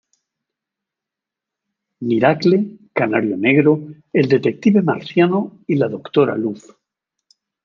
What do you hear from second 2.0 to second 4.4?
Miracle, Canario Negro, el